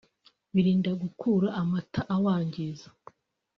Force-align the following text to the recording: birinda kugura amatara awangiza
birinda 0.53 0.89
kugura 1.19 1.49
amatara 1.61 2.11
awangiza 2.15 2.87